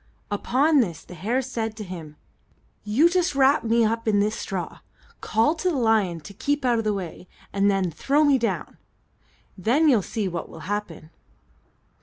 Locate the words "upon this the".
0.31-1.13